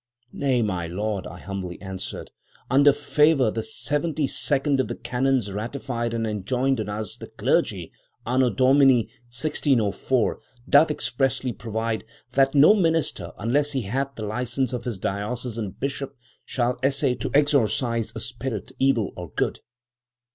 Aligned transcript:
'Nay, 0.33 0.63
my 0.63 0.87
Lord,' 0.87 1.27
I 1.27 1.37
humbly 1.37 1.79
answered, 1.79 2.31
'under 2.71 2.91
favour, 2.91 3.51
the 3.51 3.61
seventy 3.61 4.25
second 4.25 4.79
of 4.79 4.87
the 4.87 4.95
canons 4.95 5.51
ratified 5.51 6.15
and 6.15 6.25
enjoined 6.25 6.79
on 6.79 6.89
us, 6.89 7.17
the 7.17 7.27
clergy, 7.27 7.91
anno 8.25 8.49
Domini 8.49 9.03
1604, 9.29 10.39
doth 10.67 10.89
expressly 10.89 11.53
provide, 11.53 12.03
that 12.31 12.55
"no 12.55 12.73
minister, 12.73 13.31
unless 13.37 13.73
he 13.73 13.83
hath 13.83 14.15
the 14.15 14.25
licence 14.25 14.73
of 14.73 14.85
his 14.85 14.97
diocesan 14.97 15.69
bishop, 15.79 16.15
shall 16.45 16.79
essay 16.81 17.13
to 17.13 17.29
exorcise 17.35 18.11
a 18.15 18.19
spirit, 18.19 18.71
evil 18.79 19.11
or 19.15 19.29
good." 19.29 19.59